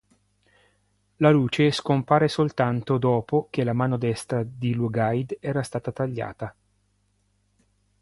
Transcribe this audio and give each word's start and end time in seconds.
La 1.17 1.29
luce 1.29 1.69
scompare 1.69 2.27
soltanto 2.27 2.97
dopo 2.97 3.49
che 3.51 3.63
la 3.63 3.73
mano 3.73 3.99
destra 3.99 4.41
di 4.43 4.73
Lugaid 4.73 5.37
era 5.39 5.61
stata 5.61 5.91
tagliata. 5.91 6.55